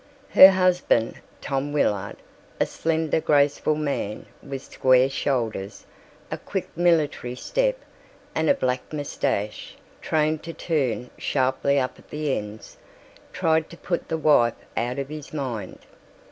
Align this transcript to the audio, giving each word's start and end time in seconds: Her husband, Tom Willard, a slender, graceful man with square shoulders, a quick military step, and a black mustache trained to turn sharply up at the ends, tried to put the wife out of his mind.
Her 0.29 0.49
husband, 0.49 1.21
Tom 1.41 1.71
Willard, 1.73 2.17
a 2.59 2.65
slender, 2.65 3.21
graceful 3.21 3.75
man 3.75 4.25
with 4.41 4.63
square 4.63 5.11
shoulders, 5.11 5.85
a 6.31 6.39
quick 6.39 6.67
military 6.75 7.35
step, 7.35 7.77
and 8.33 8.49
a 8.49 8.55
black 8.55 8.91
mustache 8.91 9.75
trained 10.01 10.41
to 10.41 10.53
turn 10.53 11.11
sharply 11.19 11.77
up 11.79 11.99
at 11.99 12.09
the 12.09 12.35
ends, 12.35 12.77
tried 13.31 13.69
to 13.69 13.77
put 13.77 14.07
the 14.07 14.17
wife 14.17 14.55
out 14.75 14.97
of 14.97 15.09
his 15.09 15.33
mind. 15.35 15.77